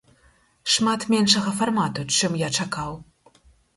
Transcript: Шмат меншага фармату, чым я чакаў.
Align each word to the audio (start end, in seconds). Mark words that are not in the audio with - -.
Шмат 0.75 1.01
меншага 1.13 1.53
фармату, 1.59 2.01
чым 2.21 2.31
я 2.43 2.49
чакаў. 2.65 2.91